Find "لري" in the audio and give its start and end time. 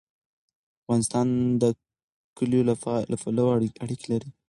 4.13-4.29